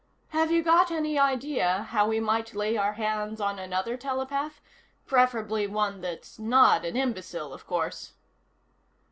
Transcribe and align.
"Have 0.29 0.49
you 0.51 0.63
got 0.63 0.89
any 0.89 1.19
idea 1.19 1.83
how 1.91 2.07
we 2.07 2.19
might 2.19 2.55
lay 2.55 2.75
our 2.75 2.93
hands 2.93 3.39
on 3.39 3.59
another 3.59 3.97
telepath? 3.97 4.59
Preferably 5.05 5.67
one 5.67 6.01
that's 6.01 6.39
not 6.39 6.83
an 6.85 6.97
imbecile, 6.97 7.53
of 7.53 7.67
course." 7.67 8.13